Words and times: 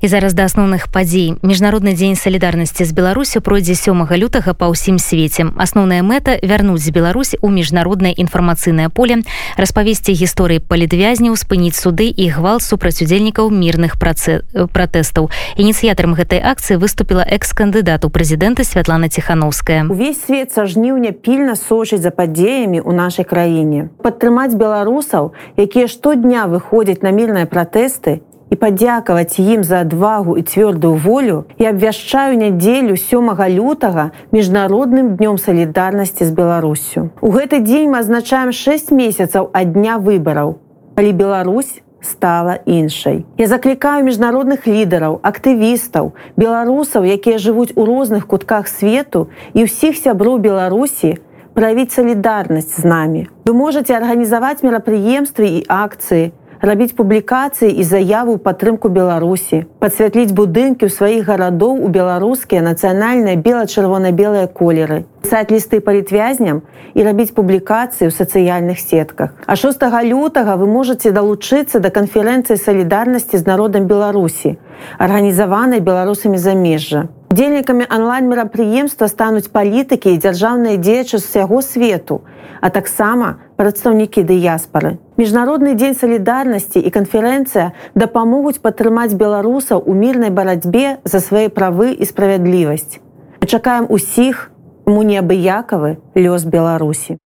І 0.00 0.08
зараз 0.08 0.34
да 0.34 0.48
асноўных 0.48 0.88
падзей. 0.88 1.36
Міжнародны 1.42 1.92
дзень 1.92 2.16
салідарнасці 2.16 2.84
з 2.84 2.92
беларусю 2.92 3.40
пройдзе 3.40 3.76
сёмага 3.76 4.16
лютага 4.16 4.54
па 4.54 4.72
ўсім 4.72 4.98
свеце. 4.98 5.52
Асноўная 5.56 6.02
мэта 6.02 6.40
вярнуць 6.40 6.80
з 6.80 6.90
беларусь 6.90 7.36
у 7.40 7.48
міжнароднае 7.52 8.12
інфармацыйнае 8.16 8.88
поле 8.88 9.22
распавесці 9.60 10.16
гісторыі 10.16 10.64
палітвязняў 10.64 11.36
спыніць 11.36 11.76
суды 11.76 12.08
і 12.08 12.28
гвалт 12.32 12.62
супраць 12.62 13.02
удзельнікаў 13.02 13.50
мірных 13.50 14.00
працы 14.00 14.44
пратэстаў. 14.72 15.28
Ініцыятарам 15.56 16.16
гэтай 16.16 16.40
акцыі 16.40 16.80
выступіла 16.80 17.26
экс-кандыдат 17.26 18.04
у 18.04 18.10
прэзідэнта 18.10 18.64
святлана 18.64 19.08
ціхановская. 19.08 19.84
Увесь 19.90 20.24
свет 20.24 20.52
са 20.52 20.64
жніўня 20.66 21.12
пільна 21.12 21.56
сочыць 21.56 22.00
за 22.00 22.10
падзеямі 22.10 22.80
ў 22.80 22.90
нашай 22.94 23.24
краіне. 23.24 23.90
Падтрымаць 24.00 24.54
беларусаў 24.54 25.32
якія 25.56 25.88
штодня 25.88 26.46
выходзяць 26.46 27.02
на 27.02 27.10
мірныя 27.10 27.46
пратэсты 27.46 28.22
і 28.50 28.54
падзякаваць 28.58 29.38
ім 29.38 29.62
за 29.64 29.80
адвагу 29.86 30.36
і 30.36 30.42
цвёрдую 30.42 30.94
волю 30.98 31.44
і 31.58 31.70
абвяшчаю 31.70 32.36
нядзелю 32.36 32.98
сёмага 32.98 33.46
лютага 33.48 34.10
міжнародным 34.34 35.14
днём 35.16 35.38
салідарнасці 35.38 36.24
з 36.24 36.32
беларусю. 36.34 37.10
У 37.22 37.30
гэты 37.30 37.62
дзень 37.62 37.90
мы 37.90 38.02
азначаем 38.02 38.52
6 38.52 38.90
месяцаў 38.90 39.50
ад 39.54 39.72
дня 39.72 39.98
выбараў, 39.98 40.58
калі 40.98 41.12
Беларусь 41.12 41.82
стала 42.02 42.58
іншай. 42.66 43.24
Я 43.38 43.46
заклікаю 43.46 44.04
міжнародных 44.04 44.66
лідараў, 44.66 45.20
актывістаў, 45.22 46.12
беларусаў, 46.36 47.04
якія 47.04 47.38
жывуць 47.38 47.72
у 47.76 47.84
розных 47.84 48.26
кутках 48.26 48.68
свету 48.68 49.28
і 49.54 49.64
ўсіх 49.68 49.96
сяброў 49.96 50.40
Беларусі, 50.40 51.20
правіць 51.54 51.92
салідарнасць 51.92 52.80
з 52.80 52.84
намі. 52.84 53.28
Вы 53.44 53.52
можете 53.52 53.92
арганізаваць 53.96 54.62
мерапрыемствы 54.64 55.60
і 55.60 55.64
акцыі, 55.68 56.32
рабіць 56.60 56.94
публікацыі 56.96 57.72
і 57.72 57.82
заяву 57.82 58.36
падтрымку 58.38 58.88
беларусі. 58.88 59.64
Подсвятліць 59.80 60.32
будынкі 60.36 60.86
ў 60.86 60.92
сваіх 60.92 61.26
гарадоў 61.26 61.80
у 61.84 61.88
беларускія 61.88 62.60
нацыянальныя 62.60 63.40
бела-чырвона-белыя 63.40 64.46
колеры. 64.46 65.04
Пісаць 65.24 65.50
лісты 65.50 65.80
палітвязням 65.80 66.62
і 66.94 67.00
рабіць 67.04 67.32
публікацыі 67.32 68.08
ў 68.08 68.12
сацыяльных 68.12 68.80
сетках. 68.80 69.36
А 69.46 69.56
6 69.56 69.80
лютага 70.04 70.56
вы 70.56 70.66
можете 70.66 71.10
далучыцца 71.10 71.80
да 71.80 71.90
канферэнцыі 71.90 72.56
салідарнасці 72.56 73.36
з 73.38 73.46
народам 73.46 73.86
беларусі 73.86 74.58
арганізаванай 74.98 75.80
беларусамі 75.80 76.38
замежжа 76.38 77.08
Удзельнікамі 77.30 77.86
онлайн-мерапрыемства 77.86 79.06
стануць 79.06 79.54
палітыкі 79.54 80.10
і 80.10 80.18
дзяржаўныя 80.18 80.82
дзеячы 80.82 81.22
з 81.22 81.30
усяго 81.30 81.62
свету, 81.62 82.26
а 82.58 82.74
таксама 82.74 83.38
прадстаўнікі 83.54 84.26
дыяспары. 84.26 84.98
Міжнародны 85.14 85.78
дзень 85.78 85.94
салідарнасці 85.94 86.82
і 86.82 86.90
канферэнцыя 86.90 87.70
дапамогуць 87.94 88.58
падтрымаць 88.58 89.14
беларусаў 89.14 89.78
у 89.86 89.94
мірнай 89.94 90.34
барацьбе 90.34 90.98
за 91.06 91.22
свае 91.22 91.46
правы 91.54 91.94
і 91.94 92.02
справядлівасць. 92.02 92.98
Мы 93.38 93.46
чакаем 93.46 93.86
усіх, 93.86 94.50
му 94.90 95.06
неабыякавы 95.06 96.02
лёс 96.18 96.42
Беларусі. 96.42 97.22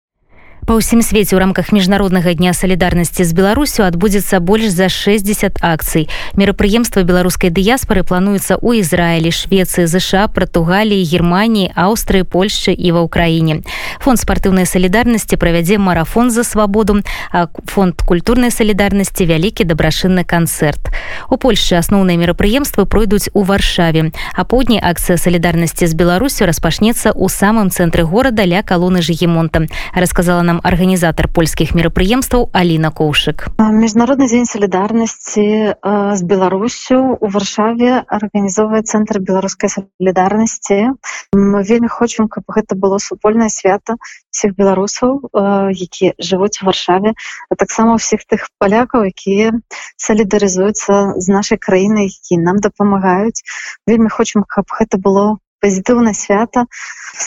Па 0.71 0.79
ўсім 0.79 1.03
свеце 1.03 1.35
ў 1.35 1.43
рамках 1.43 1.75
міжнароднага 1.75 2.31
дня 2.39 2.55
салідарнасці 2.55 3.27
з 3.27 3.35
беларусю 3.35 3.83
адбудзецца 3.83 4.39
больш 4.39 4.71
за 4.71 4.87
60 4.87 5.59
акцый 5.67 6.07
мерапрыемства 6.39 7.03
беларускай 7.03 7.51
дыяспары 7.51 8.07
плануецца 8.07 8.55
ў 8.55 8.79
ізраілі 8.79 9.35
швецыі 9.35 9.91
ЗША 9.91 10.31
пратугаліі 10.31 11.03
германії 11.03 11.75
аўстрыі 11.75 12.23
польшчы 12.23 12.71
і 12.71 12.95
ва 12.95 13.03
ўкраіне 13.03 13.67
фонд 13.99 14.23
спартыўнай 14.23 14.63
салідарнасці 14.63 15.43
правядзе 15.43 15.83
марафон 15.83 16.31
за 16.31 16.47
свабоду 16.47 17.03
а 17.35 17.51
фонд 17.67 18.07
культурнай 18.07 18.55
салідарнасці 18.55 19.27
вялікі 19.27 19.67
дабрашынны 19.67 20.23
канцэрт 20.23 20.95
у 21.27 21.35
польльшы 21.35 21.83
асноўныя 21.83 22.15
мерапрыемствы 22.15 22.87
пройдуць 22.87 23.27
у 23.35 23.43
варшаве 23.43 24.15
апоўдні 24.39 24.79
акцыя 24.79 25.19
салідарнасці 25.19 25.91
з 25.91 25.99
беларусю 25.99 26.47
распачнецца 26.47 27.11
ў 27.11 27.27
самым 27.27 27.75
цэнтры 27.75 28.07
горада 28.07 28.47
ля 28.47 28.63
калоны 28.63 29.03
жыгемонта 29.03 29.67
расказала 29.99 30.47
нам 30.47 30.60
арганізатар 30.63 31.29
польскіх 31.33 31.75
мерапрыемстваў 31.75 32.51
Аліна 32.53 32.91
Коўшык. 32.91 33.49
Міжнародны 33.59 34.29
дзень 34.31 34.47
салідарнасці 34.47 35.77
з 35.81 36.21
Беларусю 36.23 37.19
у 37.21 37.27
варшаве 37.33 38.05
арганізоўвае 38.07 38.83
цэнтр 38.83 39.21
беларускай 39.21 39.73
салідарнасці. 39.73 40.97
Мы 41.35 41.63
вельмі 41.65 41.89
хочам, 41.89 42.29
каб 42.29 42.45
гэта 42.49 42.75
было 42.75 42.99
супольнае 42.99 43.51
свята 43.51 43.97
всех 44.31 44.55
беларусаў, 44.55 45.29
якія 45.71 46.15
жывуць 46.19 46.63
у 46.63 46.71
варшаве, 46.71 47.15
а 47.51 47.59
таксама 47.59 47.99
ўсіх 47.99 48.25
тых 48.25 48.49
палякаў, 48.63 49.11
якія 49.11 49.53
салідарызуюцца 49.97 51.19
з 51.19 51.27
нашай 51.29 51.59
краінай, 51.59 52.11
які 52.13 52.41
нам 52.41 52.59
дапамагаюць. 52.59 53.43
Вельмі 53.87 54.09
хочам, 54.09 54.45
каб 54.47 54.71
гэта 54.71 54.99
было 54.99 55.39
пазітыўна 55.61 56.15
свята 56.17 56.65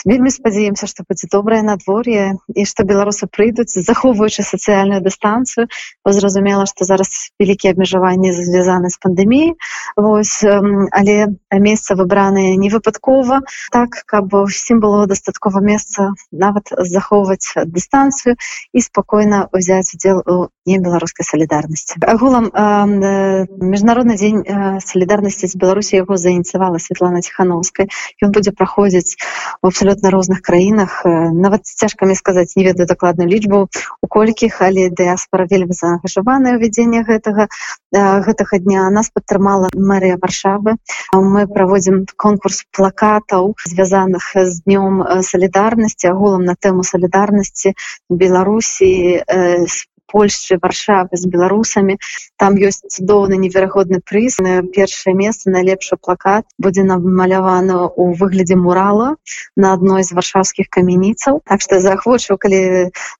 вельмі 0.04 0.30
спадзяемся 0.30 0.86
што 0.86 1.04
будзе 1.08 1.28
добрае 1.32 1.62
надвор'е 1.62 2.36
і 2.54 2.62
што 2.68 2.84
беларусы 2.84 3.26
прыйдуць 3.26 3.72
захоўваючы 3.74 4.42
сацыяльную 4.42 5.00
дыстанцыю. 5.04 5.68
Зразумела 6.04 6.66
што 6.66 6.84
зараз 6.84 7.32
вялікія 7.40 7.74
абмежаванні 7.74 8.32
звязаны 8.32 8.90
з 8.90 8.98
пандэміяй. 9.00 9.54
Вось 9.96 10.42
але 10.44 11.16
месца 11.52 11.94
выбраныя 11.94 12.56
не 12.56 12.70
выпадкова 12.70 13.42
так 13.72 14.02
каб 14.06 14.34
усім 14.34 14.80
было 14.80 15.06
дастаткова 15.06 15.60
месца 15.60 16.12
нават 16.32 16.72
захоўваць 16.78 17.54
дыстанцыю 17.66 18.36
і 18.72 18.80
спакойна 18.80 19.48
ўзяць 19.52 19.94
удзел 19.94 20.22
у 20.26 20.48
не 20.66 20.78
беларускай 20.80 21.26
салідарнасці. 21.28 22.00
Агулам 22.08 22.48
міжнародны 23.60 24.16
дзень 24.16 24.40
салідарнасці 24.80 25.50
з 25.50 25.60
беларусі 25.60 26.00
яго 26.00 26.16
заініцыявала 26.16 26.80
Светлана 26.80 27.20
ціхановскай 27.20 27.92
ён 28.24 28.32
будзе 28.32 28.52
праходзіць 28.56 29.20
у 29.60 29.73
абсолютно 29.74 30.10
розных 30.10 30.40
краінах 30.40 31.02
нават 31.04 31.66
цяжкамі 31.66 32.14
сказаць 32.14 32.54
не 32.54 32.62
ведаю 32.62 32.86
дакладную 32.86 33.26
лічбу 33.26 33.66
у 33.66 34.06
колькіх 34.06 34.62
але 34.62 34.86
дыаспора 34.86 35.50
вельмі 35.50 35.74
заангажаваная 35.74 36.54
ўвядзенне 36.54 37.02
гэтага 37.02 37.50
гэтага 37.90 38.58
дня. 38.62 38.86
Нас 38.90 39.10
падтрымала 39.10 39.70
мэрыя 39.74 40.18
варшавы. 40.22 40.78
Мы 41.10 41.46
праводзім 41.50 42.06
конкурс 42.14 42.62
плакатаў 42.70 43.54
звязаных 43.66 44.30
з 44.34 44.62
днём 44.62 45.02
салідарнасці 45.26 46.14
агулам 46.14 46.46
на 46.46 46.54
тэму 46.54 46.86
салідарнасці 46.86 47.74
беларусі 48.10 49.26
з 49.26 49.76
Польшчы 50.14 50.58
варшавы 50.62 51.18
з 51.18 51.26
беларусамі 51.26 51.98
там 52.38 52.54
ёсць 52.54 52.86
цудоўны 52.86 53.38
неверагодны 53.44 53.98
прыз 53.98 54.38
на 54.38 54.62
першае 54.62 55.14
месца 55.18 55.50
найлепшы 55.50 55.98
плакат 55.98 56.46
будзе 56.58 56.84
намалявана 56.86 57.90
у 57.90 58.12
выглядзе 58.14 58.54
мурала 58.54 59.08
на 59.56 59.74
адной 59.74 60.06
з 60.06 60.14
варшаўскіх 60.14 60.70
камяніцаў 60.70 61.42
так 61.44 61.66
что 61.66 61.80
заахвочу 61.80 62.38
калі 62.38 62.62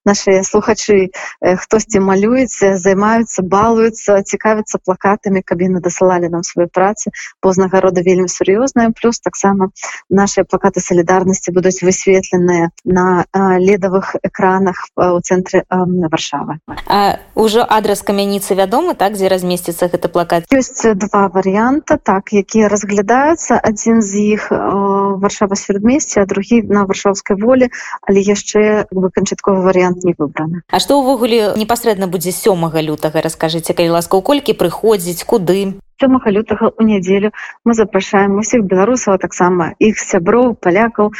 наши 0.07 0.39
слухачы 0.47 1.11
хтосьці 1.43 1.99
малюецца 1.99 2.75
займаюцца 2.79 3.43
балуюцца 3.43 4.23
цікавяцца 4.23 4.79
плакатамі 4.85 5.43
каб 5.43 5.67
яны 5.67 5.83
дасылалі 5.83 6.31
нам 6.31 6.47
свае 6.47 6.69
працы 6.71 7.11
познагарода 7.41 8.07
вельмі 8.07 8.29
сур'ёзная. 8.29 8.91
Плюс 9.01 9.21
таксама 9.21 9.71
наши 10.11 10.45
плакаты 10.45 10.81
салідарнасці 10.81 11.55
будуць 11.59 11.83
высветленыя 11.83 12.71
на 12.85 13.27
ледавых 13.59 14.17
экранах 14.23 14.87
у 14.97 15.21
цэнтры 15.21 15.65
варшавы 15.71 16.61
А 16.87 17.19
ўжо 17.35 17.65
адрас 17.65 18.05
камяніцы 18.05 18.55
вядомы 18.55 18.95
так 18.95 19.17
дзе 19.17 19.29
размесціцца 19.33 19.89
гэты 19.89 20.09
плакат? 20.13 20.45
Ёсць 20.53 20.85
два 20.85 21.29
варыянта 21.33 21.97
так 21.97 22.33
якія 22.33 22.69
разглядаюцца. 22.69 23.57
Адзін 23.57 24.03
з 24.05 24.37
іх 24.37 24.53
варшава 24.53 25.57
сяродмесці 25.57 26.21
а 26.21 26.29
другі 26.29 26.63
на 26.69 26.85
варшаўскай 26.85 27.41
волі. 27.41 27.73
Але 28.05 28.21
яшчэ 28.21 28.87
бы 28.93 29.09
канчатковы 29.09 29.65
варыянт 29.65 30.05
не 30.05 30.13
выбраны. 30.13 30.61
А 30.69 30.79
што 30.79 31.01
ўвогуле 31.01 31.57
непасрэдна 31.57 32.07
будзе 32.07 32.37
сёмага 32.37 32.85
лютага 32.85 33.25
раскажыце 33.25 33.73
калі 33.73 33.97
ласка 33.97 34.21
ў 34.21 34.23
колькі 34.23 34.53
прыходзіць 34.53 35.25
куды 35.25 35.81
сёмага 36.01 36.31
лютага 36.31 36.71
у 36.79 36.83
нядзелю 36.83 37.31
мы 37.65 37.75
запрашаем 37.75 38.39
усіх 38.43 38.65
беларусаў 38.67 39.19
таксама 39.23 39.73
іх 39.79 39.99
сяброў 39.99 40.55
палякаў 40.59 41.13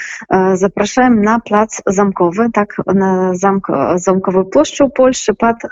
запрашаем 0.63 1.21
на 1.23 1.39
плац 1.39 1.81
замковы 1.87 2.51
так 2.51 2.75
на 2.87 3.35
замк 3.35 3.71
замкавую 4.07 4.47
плошчу 4.51 4.87
ў 4.87 4.91
польльшы 4.91 5.35
пад 5.39 5.63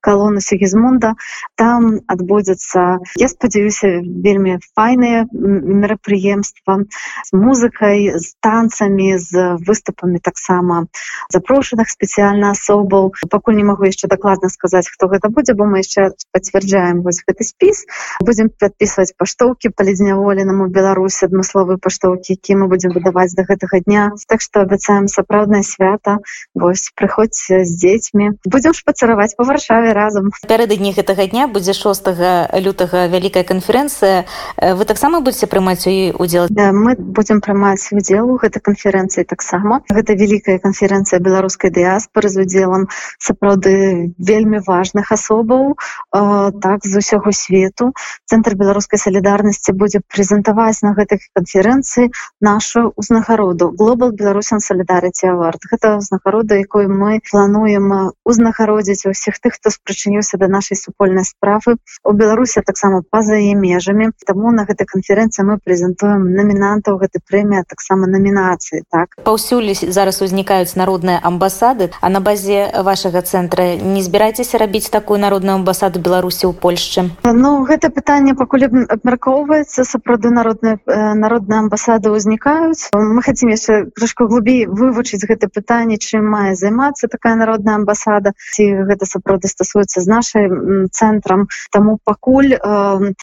калону 0.00 0.42
сегізмунда 0.42 1.14
там 1.56 2.02
адбудзецца 2.06 2.98
я 3.22 3.28
спадзяюся 3.28 4.02
вельмі 4.02 4.58
файныя 4.74 5.26
мерапрыемства 5.32 6.82
з 7.30 7.30
музыкай 7.36 8.18
з 8.18 8.34
танцамі 8.42 9.18
з 9.18 9.56
выступамі 9.62 10.18
таксама 10.18 10.86
запрошаных 11.30 11.88
спецыяльна 11.94 12.52
асобаў 12.58 13.12
пакуль 13.30 13.56
не 13.60 13.66
магу 13.70 13.86
яшчэ 13.86 14.10
дакладна 14.10 14.50
сказаць 14.50 14.88
хто 14.90 15.06
гэта 15.14 15.30
будзе 15.30 15.54
бо 15.54 15.70
мы 15.70 15.86
яшчэ 15.86 16.10
пацвярджаем 16.34 17.02
вось 17.06 17.22
гэты 17.22 17.46
спіс 17.46 17.86
вы 18.20 18.31
будем 18.32 18.48
подписывать 18.48 19.12
паштоўки 19.16 19.68
по 19.68 19.82
ледзняволенаму 19.82 20.68
беларуси 20.72 21.28
адмысловые 21.28 21.76
паштоўки 21.76 22.32
які 22.32 22.56
мы 22.56 22.68
будем 22.68 22.96
выдаваць 22.96 23.36
до 23.36 23.44
гэтага 23.44 23.84
дня. 23.84 24.12
Так 24.26 24.40
что 24.40 24.64
абяцаем 24.64 25.06
сапраўднае 25.06 25.62
свята. 25.62 26.18
Вось 26.54 26.88
прыходзьце 26.96 27.64
з 27.68 27.76
дзецьмі. 27.76 28.40
Будем 28.48 28.72
шпацараваць 28.72 29.36
по 29.36 29.44
варшаве 29.44 29.92
разам. 29.92 30.32
Пярэдадні 30.48 30.96
гэтага 30.96 31.28
дня 31.28 31.44
будзе 31.46 31.76
6 31.76 32.08
лютага 32.56 33.06
вялікая 33.12 33.44
канферэнцыя. 33.44 34.24
Вы 34.56 34.84
таксама 34.88 35.20
будете 35.20 35.46
прымаць 35.46 35.84
у 35.84 35.92
удзел? 36.16 36.46
Да, 36.48 36.72
мы 36.72 36.96
будем 36.96 37.44
прымаць 37.44 37.92
удзел 37.92 38.32
у 38.32 38.40
гэтай 38.40 38.64
канферэнцыі 38.64 39.28
таксама. 39.28 39.84
Гэта 39.92 40.16
вялікая 40.16 40.56
канферэнцыя 40.58 41.20
беларускай 41.20 41.68
дыяспоры 41.68 42.32
з 42.32 42.48
удзелам 42.48 42.88
сапраўды 43.20 44.14
вельмі 44.16 44.64
важных 44.64 45.12
асобаў 45.12 45.76
так 46.10 46.80
з 46.84 46.96
усяго 46.96 47.32
свету 47.32 47.92
цэнтр 48.30 48.54
беларускай 48.56 48.98
салідарнасці 48.98 49.74
будзе 49.76 50.00
прэзентаваць 50.08 50.80
на 50.86 50.94
гэтай 50.96 51.20
канферэнцыі 51.36 52.10
нашу 52.40 52.92
узнагароду 52.96 53.70
глобал 53.76 54.12
беларусян 54.12 54.62
салідарыці 54.64 55.34
авард 55.34 55.60
гэта 55.70 55.96
узнагарода 55.98 56.56
якой 56.56 56.86
мы 56.86 57.20
плануем 57.28 58.14
узнагародзіць 58.24 59.06
усіх 59.10 59.40
тых 59.42 59.58
хто 59.58 59.70
спрачыніўся 59.70 60.38
да 60.38 60.48
нашай 60.48 60.76
супольнай 60.78 61.24
справы. 61.24 61.76
У 62.04 62.12
беларусі 62.12 62.62
таксама 62.66 63.02
па-за 63.10 63.36
яе 63.36 63.54
межамі. 63.54 64.10
Таму 64.26 64.52
на 64.52 64.64
гэтай 64.64 64.86
канферэнцыі 64.86 65.44
мы 65.44 65.58
прэзентуем 65.58 66.32
намінантаў 66.32 66.98
гэтай 67.02 67.20
прэмія 67.20 67.64
таксама 67.68 68.06
намінацыі 68.06 68.84
так? 68.90 69.18
Паўсюль 69.24 69.74
зараз 69.74 70.22
узнікаюць 70.22 70.76
народныя 70.76 71.20
амбасады 71.22 71.90
а 72.00 72.08
на 72.08 72.20
базе 72.20 72.70
вашага 72.80 73.22
цэнтра 73.22 73.76
не 73.76 74.02
збіраецеся 74.02 74.58
рабіць 74.58 74.88
такую 74.88 75.20
народную 75.20 75.58
амбасаду 75.60 76.00
беларусі 76.00 76.48
ў 76.48 76.56
польшчы? 76.56 77.10
Ну 77.24 77.64
гэта 77.68 77.90
пытанне 77.90 78.11
пакуль 78.36 78.64
абмяркоўваецца 78.68 79.84
сапраўды 79.88 80.28
народная 80.30 80.76
народная 81.16 81.60
амбасада 81.64 82.12
ўзнікаюць. 82.12 82.92
Мы 82.92 83.22
хотим 83.22 83.48
яшчэ 83.48 83.88
крышку 83.96 84.28
глубей 84.28 84.66
вывучыць 84.66 85.24
гэта 85.24 85.48
пытанне 85.48 85.96
чым 85.96 86.28
мае 86.28 86.52
займацца 86.54 87.08
такая 87.08 87.34
народная 87.40 87.80
амбасада 87.80 88.34
ці 88.52 88.68
гэта 88.90 89.08
сапраўды 89.08 89.48
стасуецца 89.48 90.04
з 90.04 90.06
нашай 90.08 90.44
цэнтрам. 90.92 91.48
Таму 91.72 91.98
пакуль 92.04 92.52
э, 92.52 92.60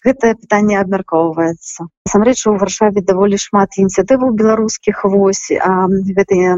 гэтае 0.01 0.33
пытанне 0.41 0.81
абмяркоўваецца. 0.81 1.85
Насамрэч 2.09 2.47
у 2.49 2.57
варшаве 2.57 3.05
даволі 3.05 3.37
шмат 3.37 3.77
ініцыятываў 3.77 4.33
беларускіх 4.33 5.05
вось 5.05 5.53
а 5.53 5.85
гэтыя 5.85 6.57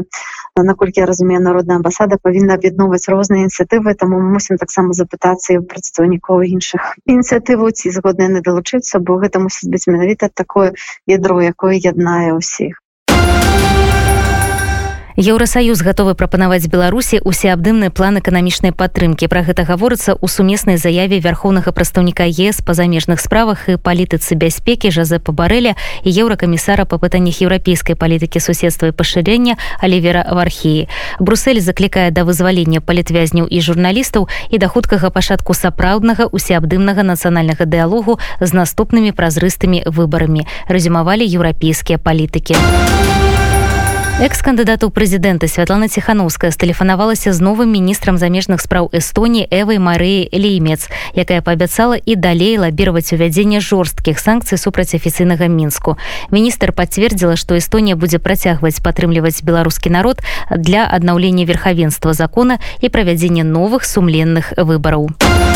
наколькі 0.56 1.00
я 1.00 1.06
разумею 1.06 1.40
народная 1.44 1.76
амбасада 1.76 2.16
павінна 2.16 2.56
аб'ядноўваць 2.56 3.04
розныя 3.12 3.44
ініцыятывы 3.44 3.92
таму 3.92 4.20
мы 4.20 4.32
мусім 4.38 4.56
таксама 4.56 4.96
запытацца 4.96 5.52
і 5.52 5.60
прадстаўнікоў 5.68 6.48
іншых 6.48 6.96
ініцыятыву 7.04 7.68
ці 7.68 7.92
на 8.34 8.40
далучыцца 8.46 9.00
бо 9.08 9.18
гэта 9.24 9.36
мусіць 9.44 9.70
быць 9.74 9.86
менавіта 9.92 10.30
такое 10.42 10.68
ядро 11.16 11.36
якое 11.52 11.74
яднае 11.90 12.30
ўсіх 12.38 12.82
Еўросаюз 15.16 15.82
гатовы 15.84 16.14
прапанаваць 16.16 16.72
беларусі 16.72 17.20
усеабдымны 17.20 17.90
план 17.92 18.16
эканамічнай 18.16 18.72
падтрымкі. 18.72 19.28
Пра 19.28 19.44
гэта 19.44 19.68
гаворыцца 19.68 20.16
ў 20.16 20.24
сумеснай 20.24 20.80
заяве 20.80 21.20
вярхоўнага 21.20 21.68
прадстаўніка 21.68 22.24
ес 22.24 22.64
па 22.64 22.72
замежных 22.72 23.20
справах 23.20 23.68
і 23.68 23.76
палітыцы 23.76 24.32
бяспекі 24.40 24.88
жазепа 24.88 25.36
барэля 25.36 25.76
і 26.00 26.08
еўракамісара 26.08 26.88
па 26.88 26.96
пытаннях 26.96 27.44
еўрапейскай 27.44 27.92
палітыкі 27.92 28.40
суседства 28.40 28.88
і 28.88 28.96
пашырення 28.96 29.60
алівера 29.84 30.24
вархіі. 30.32 30.88
Брусель 31.20 31.60
заклікае 31.60 32.08
да 32.08 32.24
вызвалення 32.24 32.80
палітвязняў 32.80 33.44
і 33.52 33.60
журналістаў 33.60 34.32
і 34.48 34.56
да 34.56 34.72
хуткага 34.72 35.12
пачатку 35.12 35.52
сапраўднага 35.52 36.32
усеабдымнага 36.32 37.04
нацыянальнага 37.04 37.68
дыалогу 37.68 38.16
з 38.40 38.50
наступнымі 38.56 39.12
празрыстымі 39.12 39.84
выбарамі 39.84 40.48
рэзюмавалі 40.72 41.28
еўрапейскія 41.28 42.00
палітыкі 42.00 42.56
а 44.18 44.24
экс-кандыдату 44.24 44.90
прэзідэнта 44.90 45.48
святлана 45.48 45.88
ціхановская 45.88 46.50
стэлефанавалася 46.50 47.32
з 47.32 47.40
новым 47.40 47.72
міністрам 47.72 48.18
замежных 48.18 48.60
спраў 48.60 48.90
эстоніі 48.92 49.48
эвай 49.50 49.78
марыі 49.78 50.28
леймец 50.32 50.86
якая 51.16 51.40
паабяцала 51.40 51.96
і 51.96 52.14
далей 52.16 52.58
лабіраваць 52.58 53.12
увядзенне 53.12 53.60
жорсткіх 53.60 54.20
санкцый 54.20 54.58
супраць 54.58 54.94
афіцыйнага 54.94 55.48
мінску 55.48 55.96
міністр 56.30 56.72
пацвердзіла 56.72 57.36
што 57.36 57.56
эстонія 57.56 57.96
будзе 57.96 58.18
працягваць 58.18 58.78
падтрымліваць 58.84 59.42
беларускі 59.42 59.90
народ 59.90 60.20
для 60.50 60.86
аднаўлення 60.86 61.44
верхавенства 61.44 62.12
закона 62.12 62.60
і 62.80 62.88
правядзення 62.88 63.44
новых 63.44 63.84
сумленных 63.84 64.52
выбараў 64.56 65.10
у 65.10 65.51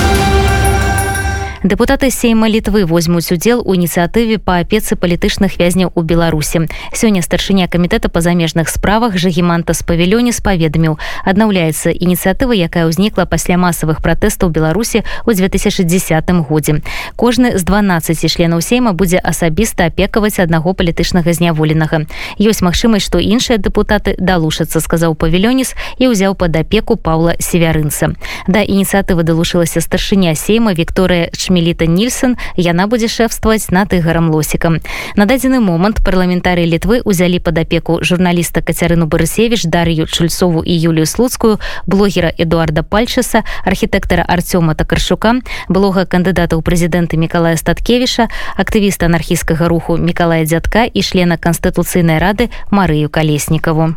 Дэпутаты 1.67 2.13
сейма 2.13 2.47
літвы 2.47 2.85
возьмуць 2.87 3.33
удзел 3.35 3.59
у 3.67 3.75
ініцыятыве 3.75 4.39
па 4.39 4.63
апецы 4.63 4.95
палітычных 4.95 5.59
вязняў 5.59 5.91
у 5.99 6.03
беларусі 6.07 6.71
сёння 6.95 7.27
старшыня 7.27 7.67
камітэта 7.67 8.07
па 8.07 8.23
замежных 8.23 8.71
справах 8.71 9.19
жагіманта 9.19 9.75
з 9.75 9.83
павілёне 9.83 10.31
спаведаміў 10.31 10.95
аднаўляецца 11.27 11.91
ініцыятыва 11.91 12.55
якая 12.55 12.87
ўзнікла 12.87 13.27
пасля 13.27 13.59
масавых 13.59 13.99
пратэстаў 13.99 14.55
беларусі 14.55 15.03
ў 15.27 15.35
2010 15.35 16.31
годзе 16.47 16.87
кожны 17.19 17.59
з 17.59 17.67
12 17.67 18.15
членаў 18.15 18.63
сейма 18.63 18.95
будзе 18.95 19.19
асабіста 19.19 19.91
апекаваць 19.91 20.39
аднаго 20.39 20.71
палітычнага 20.71 21.35
зняволенага 21.35 22.07
ёсць 22.39 22.63
магчымасць 22.63 23.11
што 23.11 23.19
іншыя 23.19 23.59
дэпутаты 23.59 24.15
далушацца 24.23 24.79
сказаў 24.79 25.19
павілёніс 25.19 25.75
і 25.99 26.15
ўзяў 26.15 26.39
пад 26.39 26.63
апеку 26.63 26.95
паўла 26.95 27.35
севярынца 27.43 28.15
да 28.47 28.63
ініцыятывы 28.63 29.27
далушылася 29.27 29.83
старшыня 29.83 30.39
сейма 30.39 30.71
Вікторыя 30.71 31.35
ч 31.35 31.56
шмеліта 31.57 31.87
нільсон 31.89 32.37
яна 32.61 32.85
будзе 32.87 33.09
шэфстваваць 33.09 33.73
над 33.73 33.97
ігарам 33.97 34.29
лосікам. 34.29 34.85
На 35.17 35.25
дадзены 35.25 35.57
момант 35.65 36.05
парламентарыі 36.05 36.69
літвы 36.69 37.01
узялі 37.01 37.41
пад 37.41 37.57
апеку 37.65 38.05
журналіста 38.05 38.61
кацярыну 38.61 39.09
барысевич 39.09 39.65
дар'ю 39.65 40.05
чульцову 40.05 40.61
і 40.61 40.75
юлію 40.77 41.07
слуцкую 41.09 41.57
блогера 41.87 42.29
эдуарда 42.37 42.83
пальчаса 42.85 43.45
архітэктара 43.65 44.21
артёма 44.29 44.77
такаршука 44.77 45.41
блога 45.73 46.05
кандыдата 46.05 46.57
ў 46.57 46.61
прэзідэнты 46.61 47.17
мікалая 47.17 47.57
статкевіша 47.57 48.29
актывіста 48.61 49.09
анархійскага 49.09 49.65
руху 49.65 49.97
мікалая 49.97 50.45
дзядка 50.45 50.85
і 50.85 51.01
члена 51.01 51.41
канстытуцыйнай 51.41 52.21
рады 52.21 52.53
марыю 52.69 53.09
калеснікаву 53.09 53.97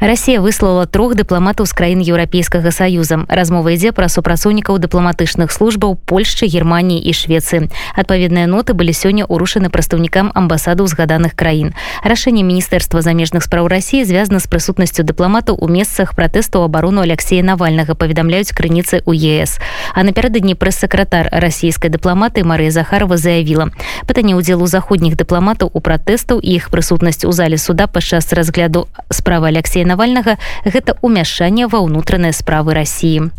Расія 0.00 0.40
выслала 0.40 0.86
трох 0.88 1.12
дыпламатаў 1.12 1.68
з 1.68 1.76
краін 1.76 2.00
еўрапейскага 2.00 2.72
саюза. 2.72 3.20
Размова 3.28 3.76
ідзе 3.76 3.92
пра 3.92 4.08
супрацоўнікаў 4.08 4.80
дыпламатычных 4.80 5.52
службаў 5.52 6.00
Польшчы, 6.08 6.48
Геррманіі 6.48 7.04
і 7.04 7.12
Швецыі. 7.12 7.68
Адпаведныя 7.92 8.48
ноты 8.48 8.72
былі 8.72 8.96
сёння 8.96 9.28
ўрушаны 9.28 9.68
прадстаўнікам 9.68 10.32
амбасадаў 10.32 10.88
згаданых 10.88 11.36
краін. 11.36 11.76
Рашэнне 12.00 12.40
міністэрства 12.40 13.04
замежных 13.04 13.44
спраў 13.44 13.68
рассіі 13.68 14.08
звязана 14.08 14.40
з 14.40 14.48
прысутнасцю 14.48 15.04
дыпламатаў 15.04 15.60
у 15.60 15.68
месцах 15.68 16.16
пратэсту 16.16 16.64
абарону 16.64 17.04
Алексея 17.04 17.44
Навальнага 17.44 17.92
паведамляюць 17.92 18.56
крыніцы 18.56 19.04
ў 19.04 19.12
ЕС. 19.44 19.60
А 19.92 20.00
напярэдадні 20.00 20.56
прэс-сакратар 20.56 21.28
расійскай 21.28 21.92
дыпламаты 21.92 22.40
Марыя 22.40 22.72
Захарова 22.72 23.20
заявіла. 23.20 23.68
Пытанне 24.08 24.32
ўдзелу 24.32 24.64
заходніх 24.64 25.20
дыпламатаў 25.20 25.68
у 25.76 25.80
пратэстаў 25.84 26.40
і 26.40 26.56
іх 26.56 26.72
прысутнасць 26.72 27.28
у 27.28 27.36
зале 27.36 27.60
суда 27.60 27.84
падчас 27.84 28.32
разгляду 28.32 28.88
справы 29.12 29.52
Алексея 29.52 29.89
навальнага 29.90 30.38
гэта 30.64 30.96
ўмяшанне 31.02 31.70
ва 31.72 31.84
ўнутраныя 31.86 32.36
справы 32.42 32.78
рассіі 32.80 33.30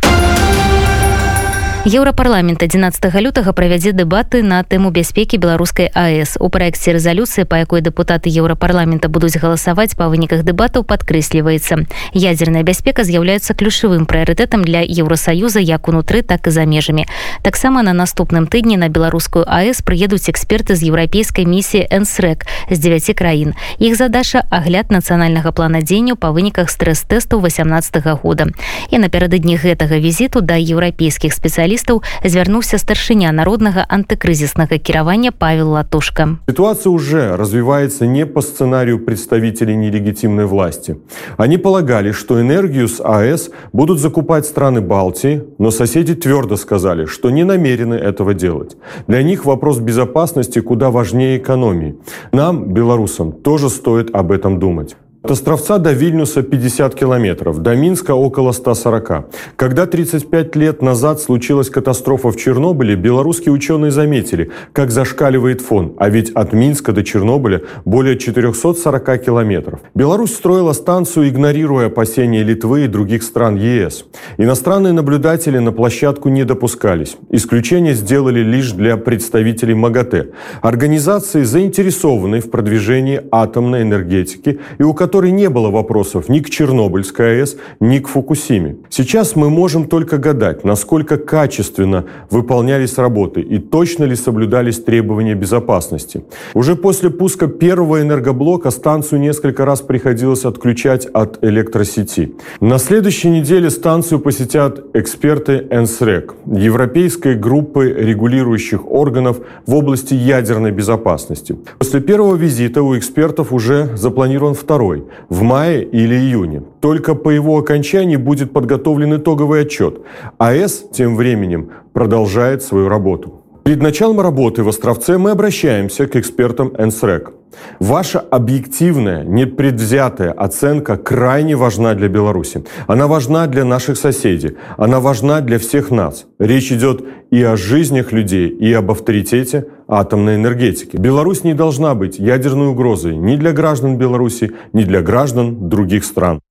еўрапарламент 1.83 2.61
11 2.61 3.21
лютага 3.21 3.53
правядзе 3.53 3.89
дэбаты 3.91 4.43
на 4.45 4.61
тэму 4.61 4.91
бяспекі 4.93 5.41
беларускай 5.41 5.89
АС 5.89 6.37
у 6.37 6.45
праекце 6.53 6.93
рэзалюцыі 6.93 7.49
па 7.49 7.57
якой 7.57 7.81
дэпутаты 7.81 8.29
еўрапарламента 8.29 9.09
будуць 9.09 9.33
галасаваць 9.41 9.97
па 9.97 10.05
выніках 10.05 10.45
дэбатаў 10.45 10.85
падкрэсліваецца. 10.85 11.89
Ядзерная 12.13 12.61
бяспека 12.61 13.01
з'яўляецца 13.01 13.57
ключавым 13.57 14.05
прыярытэтам 14.05 14.61
для 14.61 14.85
еўросаюза 14.85 15.57
як 15.57 15.89
унутры 15.89 16.21
так 16.21 16.45
і 16.45 16.53
за 16.53 16.69
межамі. 16.69 17.09
Таксама 17.41 17.81
на 17.81 17.97
наступным 17.97 18.45
тыдні 18.45 18.77
на 18.77 18.85
беларускую 18.85 19.49
АС 19.49 19.81
прыедуць 19.81 20.29
эксперты 20.29 20.77
з 20.77 20.85
еўрапейскай 20.85 21.49
місіі 21.49 21.89
энсрек 21.89 22.45
з 22.69 22.77
9 22.77 23.17
краін. 23.17 23.57
Іх 23.81 23.97
задача 23.97 24.45
агляд 24.53 24.93
нацыянальнага 24.93 25.49
плана 25.49 25.81
дзенню 25.81 26.13
па 26.13 26.29
выніках 26.29 26.69
стрэс-тэсту 26.69 27.41
18 27.41 28.05
-го 28.05 28.21
года. 28.21 28.53
І 28.93 29.01
напярэдадні 29.01 29.57
гэтага 29.57 29.97
візіту 29.97 30.45
да 30.45 30.61
еўрапейскіх 30.61 31.33
спецыялістаў 31.33 31.70
спецыялістаў 31.70 32.02
звярнуўся 32.26 32.78
старшыня 32.78 33.30
народнага 33.30 33.86
антыкрызіснага 33.86 34.78
кіравання 34.82 35.30
павел 35.30 35.70
латушка 35.70 36.38
ситуация 36.48 36.90
уже 36.90 37.36
развивается 37.36 38.06
не 38.06 38.26
по 38.26 38.42
сценарию 38.42 38.98
представителей 38.98 39.76
нелегитимной 39.76 40.46
власти 40.46 40.96
они 41.36 41.58
полагали 41.58 42.10
что 42.10 42.40
энергию 42.40 42.88
с 42.88 43.00
аэс 43.00 43.50
будут 43.72 44.00
закупать 44.00 44.46
страны 44.46 44.80
балтии 44.80 45.44
но 45.58 45.70
соседи 45.70 46.14
твердо 46.14 46.56
сказали 46.56 47.06
что 47.06 47.30
не 47.30 47.44
намерены 47.44 47.94
этого 47.94 48.34
делать 48.34 48.76
для 49.06 49.22
них 49.22 49.44
вопрос 49.44 49.78
безопасности 49.78 50.60
куда 50.60 50.90
важнее 50.90 51.38
экономии 51.38 51.94
нам 52.32 52.72
белорусам 52.72 53.30
тоже 53.32 53.70
стоит 53.70 54.14
об 54.14 54.32
этом 54.32 54.58
думать 54.58 54.96
От 55.23 55.29
Островца 55.29 55.77
до 55.77 55.91
Вильнюса 55.91 56.41
50 56.41 56.95
километров, 56.95 57.59
до 57.59 57.75
Минска 57.75 58.15
около 58.15 58.53
140. 58.53 59.25
Когда 59.55 59.85
35 59.85 60.55
лет 60.55 60.81
назад 60.81 61.21
случилась 61.21 61.69
катастрофа 61.69 62.31
в 62.31 62.37
Чернобыле, 62.37 62.95
белорусские 62.95 63.53
ученые 63.53 63.91
заметили, 63.91 64.49
как 64.73 64.89
зашкаливает 64.89 65.61
фон, 65.61 65.93
а 65.99 66.09
ведь 66.09 66.31
от 66.31 66.53
Минска 66.53 66.91
до 66.91 67.03
Чернобыля 67.03 67.61
более 67.85 68.17
440 68.17 69.23
километров. 69.23 69.81
Беларусь 69.93 70.33
строила 70.33 70.73
станцию, 70.73 71.29
игнорируя 71.29 71.87
опасения 71.87 72.41
Литвы 72.41 72.85
и 72.85 72.87
других 72.87 73.21
стран 73.21 73.57
ЕС. 73.57 74.05
Иностранные 74.37 74.93
наблюдатели 74.93 75.59
на 75.59 75.71
площадку 75.71 76.29
не 76.29 76.45
допускались. 76.45 77.17
Исключение 77.29 77.93
сделали 77.93 78.39
лишь 78.39 78.71
для 78.71 78.97
представителей 78.97 79.75
МАГАТЭ, 79.75 80.31
организации, 80.63 81.43
заинтересованной 81.43 82.39
в 82.39 82.49
продвижении 82.49 83.21
атомной 83.31 83.83
энергетики 83.83 84.59
и 84.79 84.83
у 84.83 84.95
которой 84.95 85.10
которой 85.11 85.31
не 85.31 85.49
было 85.49 85.69
вопросов 85.69 86.29
ни 86.29 86.39
к 86.39 86.49
Чернобыльской 86.49 87.41
АЭС, 87.41 87.57
ни 87.81 87.99
к 87.99 88.07
Фукусиме. 88.07 88.77
Сейчас 88.89 89.35
мы 89.35 89.49
можем 89.49 89.89
только 89.89 90.17
гадать, 90.17 90.63
насколько 90.63 91.17
качественно 91.17 92.05
выполнялись 92.29 92.97
работы 92.97 93.41
и 93.41 93.59
точно 93.59 94.05
ли 94.05 94.15
соблюдались 94.15 94.81
требования 94.81 95.35
безопасности. 95.35 96.23
Уже 96.53 96.77
после 96.77 97.09
пуска 97.09 97.47
первого 97.47 98.01
энергоблока 98.01 98.71
станцию 98.71 99.19
несколько 99.19 99.65
раз 99.65 99.81
приходилось 99.81 100.45
отключать 100.45 101.07
от 101.07 101.43
электросети. 101.43 102.31
На 102.61 102.77
следующей 102.77 103.31
неделе 103.31 103.69
станцию 103.69 104.19
посетят 104.19 104.95
эксперты 104.95 105.67
НСРЭК, 105.69 106.35
европейской 106.45 107.35
группы 107.35 107.89
регулирующих 107.89 108.89
органов 108.89 109.41
в 109.67 109.75
области 109.75 110.13
ядерной 110.13 110.71
безопасности. 110.71 111.57
После 111.79 111.99
первого 111.99 112.37
визита 112.37 112.81
у 112.81 112.97
экспертов 112.97 113.51
уже 113.51 113.97
запланирован 113.97 114.53
второй 114.53 115.00
в 115.29 115.41
мае 115.41 115.83
или 115.83 116.15
июне. 116.15 116.63
Только 116.79 117.15
по 117.15 117.29
его 117.29 117.57
окончании 117.57 118.17
будет 118.17 118.51
подготовлен 118.53 119.15
итоговый 119.15 119.61
отчет. 119.61 120.01
АЭС 120.37 120.85
тем 120.91 121.15
временем 121.15 121.69
продолжает 121.93 122.63
свою 122.63 122.89
работу. 122.89 123.41
Перед 123.63 123.81
началом 123.83 124.19
работы 124.19 124.63
в 124.63 124.69
Островце 124.69 125.17
мы 125.17 125.31
обращаемся 125.31 126.07
к 126.07 126.15
экспертам 126.15 126.73
НСРЭК. 126.77 127.31
Ваша 127.79 128.19
объективная, 128.19 129.23
непредвзятая 129.23 130.31
оценка 130.31 130.97
крайне 130.97 131.55
важна 131.55 131.93
для 131.93 132.07
Беларуси. 132.07 132.63
Она 132.87 133.07
важна 133.07 133.45
для 133.47 133.63
наших 133.63 133.97
соседей. 133.97 134.57
Она 134.77 134.99
важна 134.99 135.41
для 135.41 135.59
всех 135.59 135.91
нас. 135.91 136.25
Речь 136.39 136.71
идет 136.71 137.03
и 137.29 137.43
о 137.43 137.55
жизнях 137.55 138.11
людей, 138.11 138.47
и 138.49 138.73
об 138.73 138.89
авторитете 138.89 139.65
атомной 139.91 140.35
энергетики. 140.35 140.95
Беларусь 140.97 141.43
не 141.43 141.53
должна 141.53 141.93
быть 141.95 142.17
ядерной 142.17 142.69
угрозой 142.69 143.15
ни 143.15 143.35
для 143.35 143.51
граждан 143.51 143.97
Беларуси, 143.97 144.53
ни 144.73 144.83
для 144.83 145.01
граждан 145.01 145.69
других 145.69 146.05
стран. 146.05 146.41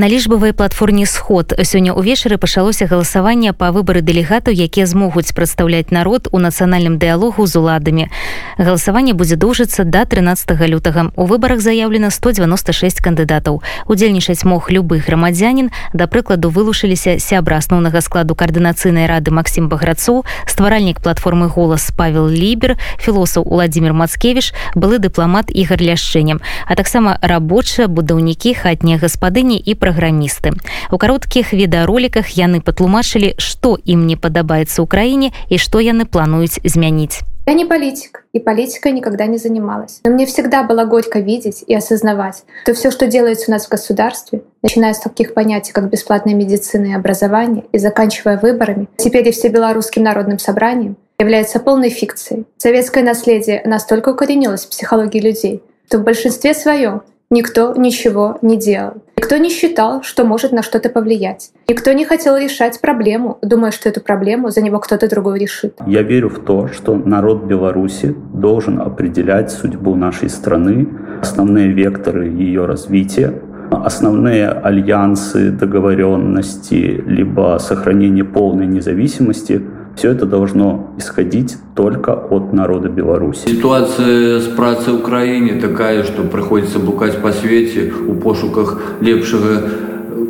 На 0.00 0.08
лічбавай 0.08 0.56
платформе 0.56 1.04
сход 1.04 1.52
сёння 1.60 1.92
ўвечары 1.92 2.40
пачалося 2.40 2.88
галасаванне 2.88 3.52
па 3.52 3.68
выбары 3.68 4.00
дэлегатаў 4.00 4.56
якія 4.56 4.88
змогуць 4.88 5.36
прадстаўляць 5.36 5.92
народ 5.92 6.24
у 6.32 6.40
нацыянальным 6.40 6.96
дыалогу 6.96 7.44
з 7.44 7.60
уладамі. 7.60 8.08
Галасаванне 8.56 9.12
будзе 9.12 9.36
доўжыцца 9.36 9.84
до 9.84 10.08
13 10.08 10.56
лютага. 10.72 11.12
У 11.20 11.28
выбарах 11.28 11.60
заявлена 11.60 12.08
196 12.08 13.04
кандыдатаў. 13.04 13.60
Удзельнічаць 13.92 14.40
мог 14.48 14.72
любы 14.72 15.04
грамадзянин 15.04 15.68
да 15.92 16.08
прыкладу 16.08 16.48
вылушыліся 16.48 17.20
сябра 17.20 17.60
асноўнага 17.60 18.00
складу 18.00 18.32
каардынацыйнай 18.32 19.04
рады 19.04 19.28
Масім 19.36 19.68
баграцоў 19.68 20.24
стваральнік 20.48 21.04
платформы 21.04 21.52
голас 21.52 21.92
павел 21.92 22.24
лібер 22.24 22.80
філосаф 22.96 23.44
владимир 23.44 23.92
мацкевич 23.92 24.56
былы 24.72 24.96
дыпламат 24.96 25.52
ігар 25.52 25.76
ляшчэнем 25.76 26.40
а 26.64 26.72
таксама 26.72 27.20
рабочыя 27.20 27.84
будаўнікі 27.84 28.54
хатнія 28.56 28.96
гаспадыні 28.96 29.60
і 29.60 29.76
праграмісты. 29.89 30.53
У 30.91 30.97
кароткіх 31.01 31.57
відэароліках 31.57 32.37
яны 32.37 32.61
патлумачылі, 32.61 33.33
што 33.41 33.79
ім 33.81 34.05
не 34.05 34.13
падабаецца 34.13 34.83
ў 34.83 34.87
краіне 34.87 35.33
і 35.49 35.57
што 35.57 35.81
яны 35.81 36.05
плануюць 36.05 36.61
змяніць. 36.61 37.25
Я 37.47 37.53
не 37.53 37.65
политик, 37.65 38.25
и 38.33 38.39
политикой 38.39 38.91
никогда 38.91 39.27
не 39.27 39.37
занималась. 39.37 40.01
Но 40.03 40.09
мне 40.11 40.25
всегда 40.25 40.63
было 40.63 40.85
горько 40.85 41.19
видеть 41.19 41.63
и 41.67 41.75
осознавать, 41.75 42.43
что 42.63 42.73
все, 42.73 42.89
что 42.89 43.05
делается 43.05 43.45
у 43.49 43.51
нас 43.51 43.67
в 43.67 43.69
государстве, 43.69 44.41
начиная 44.63 44.93
с 44.93 44.99
таких 44.99 45.35
понятий, 45.35 45.71
как 45.71 45.91
бесплатная 45.91 46.33
медицина 46.33 46.85
и 46.87 46.93
образование, 46.93 47.65
и 47.71 47.77
заканчивая 47.77 48.39
выборами, 48.39 48.87
теперь 48.97 49.27
и 49.27 49.31
всебелорусским 49.31 50.01
народным 50.01 50.39
собранием, 50.39 50.97
является 51.19 51.59
полной 51.59 51.91
фикцией. 51.91 52.45
Советское 52.57 53.03
наследие 53.03 53.61
настолько 53.63 54.09
укоренилось 54.09 54.65
в 54.65 54.69
психологии 54.69 55.19
людей, 55.19 55.61
что 55.87 55.99
в 55.99 56.03
большинстве 56.03 56.55
своем 56.55 57.03
Никто 57.32 57.76
ничего 57.76 58.38
не 58.42 58.58
делал. 58.58 58.94
Никто 59.16 59.36
не 59.36 59.50
считал, 59.50 60.02
что 60.02 60.24
может 60.24 60.50
на 60.50 60.64
что-то 60.64 60.88
повлиять. 60.88 61.52
Никто 61.68 61.92
не 61.92 62.04
хотел 62.04 62.36
решать 62.36 62.80
проблему, 62.80 63.38
думая, 63.40 63.70
что 63.70 63.88
эту 63.88 64.00
проблему 64.00 64.50
за 64.50 64.62
него 64.62 64.80
кто-то 64.80 65.08
другой 65.08 65.38
решит. 65.38 65.78
Я 65.86 66.02
верю 66.02 66.28
в 66.28 66.40
то, 66.40 66.66
что 66.66 66.96
народ 66.96 67.44
Беларуси 67.44 68.16
должен 68.34 68.80
определять 68.80 69.52
судьбу 69.52 69.94
нашей 69.94 70.28
страны, 70.28 70.88
основные 71.22 71.68
векторы 71.68 72.26
ее 72.26 72.66
развития, 72.66 73.40
основные 73.70 74.48
альянсы, 74.48 75.52
договоренности, 75.52 77.00
либо 77.06 77.58
сохранение 77.60 78.24
полной 78.24 78.66
независимости– 78.66 79.62
все 80.00 80.12
это 80.12 80.24
должно 80.24 80.94
исходить 80.96 81.58
только 81.76 82.14
от 82.14 82.54
народа 82.54 82.88
Беларуси. 82.88 83.46
Ситуация 83.46 84.40
с 84.40 84.44
працей 84.44 84.94
в 84.94 85.00
Украине 85.00 85.60
такая, 85.60 86.04
что 86.04 86.22
приходится 86.22 86.78
блукать 86.78 87.18
по 87.18 87.32
свете 87.32 87.92
у 88.08 88.14
пошуках 88.14 88.80
лепшего 89.02 89.60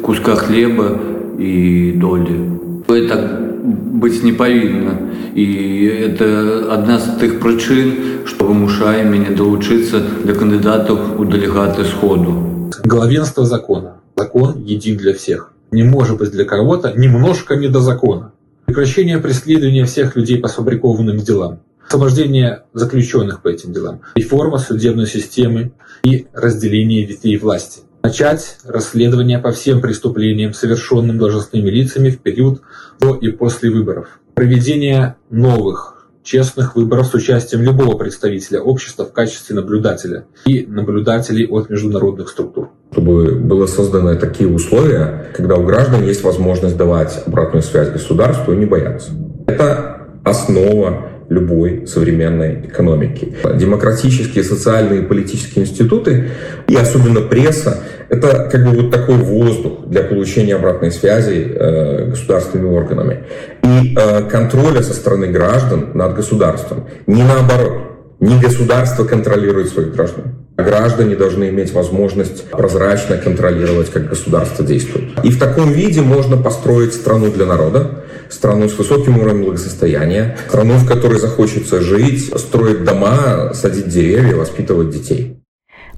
куска 0.03 0.35
хлеба 0.35 0.99
и 1.39 1.93
доли. 1.93 2.51
Это 2.89 3.39
быть 3.63 4.25
не 4.25 4.33
повинно. 4.33 5.13
И 5.37 5.85
это 5.85 6.75
одна 6.75 6.97
из 6.97 7.21
тех 7.21 7.39
причин, 7.39 7.95
что 8.25 8.47
вымушает 8.47 9.07
меня 9.07 9.31
долучиться 9.37 10.03
для 10.25 10.35
кандидатов 10.35 10.99
у 11.17 11.25
делегаты 11.25 11.85
сходу. 11.85 12.73
Главенство 12.83 13.45
закона. 13.45 13.99
Закон 14.17 14.65
един 14.65 14.97
для 14.97 15.15
всех. 15.15 15.53
Не 15.71 15.85
может 15.85 16.19
быть 16.19 16.33
для 16.33 16.45
кого-то 16.45 16.93
немножко 16.97 17.55
не 17.55 17.69
до 17.69 17.79
закона 17.79 18.33
прекращение 18.71 19.19
преследования 19.19 19.85
всех 19.85 20.15
людей 20.15 20.39
по 20.39 20.47
сфабрикованным 20.47 21.17
делам, 21.17 21.59
освобождение 21.89 22.63
заключенных 22.73 23.43
по 23.43 23.49
этим 23.49 23.73
делам, 23.73 24.03
реформа 24.15 24.59
судебной 24.59 25.09
системы 25.09 25.73
и 26.05 26.29
разделение 26.33 27.05
ветвей 27.05 27.37
власти. 27.37 27.81
Начать 28.05 28.59
расследование 28.63 29.41
по 29.41 29.51
всем 29.51 29.81
преступлениям, 29.81 30.53
совершенным 30.53 31.19
должностными 31.19 31.69
лицами 31.69 32.11
в 32.11 32.21
период 32.21 32.63
до 33.01 33.17
и 33.17 33.33
после 33.33 33.71
выборов. 33.71 34.21
Проведение 34.35 35.17
новых 35.31 36.00
честных 36.23 36.77
выборов 36.77 37.07
с 37.07 37.15
участием 37.15 37.63
любого 37.63 37.97
представителя 37.97 38.61
общества 38.61 39.05
в 39.05 39.13
качестве 39.13 39.57
наблюдателя 39.57 40.25
и 40.45 40.67
наблюдателей 40.67 41.47
от 41.47 41.71
международных 41.71 42.29
структур. 42.29 42.71
Чтобы 42.93 43.37
было 43.37 43.67
созданы 43.67 44.17
такие 44.17 44.49
условия, 44.49 45.31
когда 45.35 45.57
у 45.57 45.65
граждан 45.65 46.05
есть 46.05 46.23
возможность 46.23 46.77
давать 46.77 47.23
обратную 47.27 47.63
связь 47.63 47.91
государству 47.91 48.53
и 48.53 48.57
не 48.57 48.67
бояться. 48.67 49.13
Это 49.47 50.09
основа 50.25 51.10
любой 51.31 51.87
современной 51.87 52.61
экономики. 52.67 53.33
Демократические, 53.55 54.45
социальные 54.45 55.03
и 55.03 55.05
политические 55.05 55.65
институты, 55.65 56.31
и 56.69 56.75
особенно 56.75 57.21
пресса, 57.21 57.79
это 58.09 58.49
как 58.51 58.65
бы 58.65 58.83
вот 58.83 58.91
такой 58.91 59.17
воздух 59.17 59.87
для 59.87 60.03
получения 60.03 60.57
обратной 60.57 60.91
связи 60.91 61.47
э, 61.49 62.11
государственными 62.11 62.69
органами 62.69 63.25
и 63.63 63.95
э, 63.97 64.29
контроля 64.29 64.83
со 64.83 64.93
стороны 64.93 65.29
граждан 65.29 65.93
над 65.95 66.17
государством. 66.17 66.89
Не 67.07 67.23
наоборот. 67.23 67.83
Не 68.19 68.39
государство 68.39 69.05
контролирует 69.05 69.69
своих 69.69 69.95
граждан. 69.95 70.25
Граждане 70.63 71.17
должны 71.17 71.49
иметь 71.49 71.73
возможность 71.73 72.51
прозрачно 72.51 73.17
контролировать, 73.17 73.91
как 73.91 74.09
государство 74.09 74.65
действует. 74.65 75.25
И 75.25 75.31
в 75.31 75.39
таком 75.39 75.73
виде 75.73 76.01
можно 76.01 76.37
построить 76.37 76.95
страну 76.95 77.31
для 77.31 77.47
народа, 77.47 78.05
страну 78.29 78.69
с 78.69 78.79
высоким 78.79 79.19
уровнем 79.19 79.45
благосостояния, 79.45 80.37
страну, 80.49 80.75
в 80.75 80.87
которой 80.87 81.19
захочется 81.19 81.81
жить, 81.81 82.33
строить 82.39 82.85
дома, 82.85 83.53
садить 83.55 83.89
деревья, 83.89 84.37
воспитывать 84.37 84.91
детей. 84.91 85.40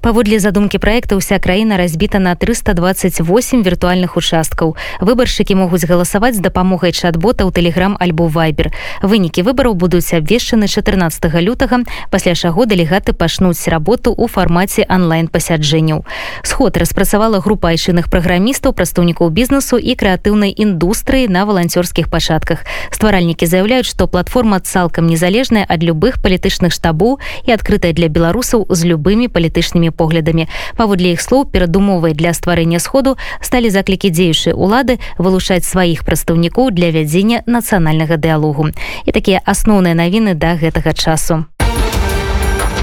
Паводле 0.03 0.39
задумкі 0.39 0.77
проекта 0.77 1.15
уся 1.15 1.39
краіна 1.39 1.77
разбіта 1.77 2.19
на 2.19 2.35
328 2.35 3.63
віртуальных 3.63 4.17
участкаў. 4.19 4.75
Выбаршчыкі 4.99 5.55
могуць 5.55 5.87
галасаваць 5.87 6.35
з 6.35 6.43
дапамогай 6.43 6.91
чат-бота 6.91 7.47
ў 7.47 7.55
телеграм 7.55 7.95
альбо 8.03 8.27
вайбер 8.27 8.75
вынікі 8.99 9.47
выбараў 9.47 9.79
будуць 9.79 10.11
абвешчаны 10.11 10.67
14 10.67 11.23
лютага 11.39 11.87
пасля 12.11 12.35
чаго 12.35 12.67
дэлегаты 12.67 13.15
пачнуць 13.15 13.63
работу 13.71 14.11
ў 14.11 14.27
фармаце 14.27 14.83
онлайн 14.91 15.31
пасяджэнняў 15.31 16.03
сход 16.43 16.75
распрацавала 16.75 17.39
група 17.39 17.71
айчынных 17.71 18.11
праграмістаў 18.11 18.75
прадстаўнікоў 18.75 19.31
бізнесу 19.31 19.79
і 19.79 19.95
крэатыўнай 19.95 20.51
індустрыі 20.51 21.31
на 21.31 21.47
валанцёрскіх 21.47 22.11
пачатках. 22.11 22.67
Стваральнікі 22.91 23.47
заяўляюць 23.47 23.87
што 23.87 24.11
платформа 24.11 24.59
цалкам 24.59 25.07
незалежная 25.07 25.63
ад 25.63 25.79
любых 25.79 26.19
палітычных 26.19 26.75
штабоў 26.75 27.23
і 27.47 27.55
адкрытая 27.55 27.95
для 27.95 28.11
беларусаў 28.11 28.67
з 28.67 28.91
любымі 28.91 29.31
палітычнымі 29.31 29.92
поглядамі 29.93 30.49
паводле 30.75 31.13
іх 31.13 31.21
слоў 31.21 31.45
перадумовай 31.45 32.17
для 32.17 32.33
стварэння 32.33 32.81
сходу 32.81 33.15
сталі 33.39 33.69
заклікі 33.69 34.09
дзеючай 34.09 34.57
улады 34.57 34.99
вылучаць 35.21 35.63
сваіх 35.63 36.03
прадстаўнікоў 36.03 36.73
для 36.73 36.91
вядзення 36.91 37.45
нацыянальнага 37.45 38.17
дыалогу 38.17 38.73
і 39.05 39.11
такія 39.13 39.39
асноўныя 39.45 39.93
навіны 39.93 40.33
да 40.33 40.57
гэтага 40.57 40.93
часу 40.93 41.45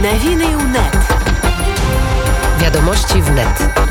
Навіны 0.01 0.49
ў 0.49 0.65
нет. 0.73 0.95
Вядомасці 2.57 3.21
в 3.21 3.31
нет. 3.37 3.90